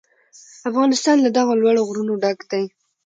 [0.69, 2.63] افغانستان له دغو لوړو غرونو ډک دی.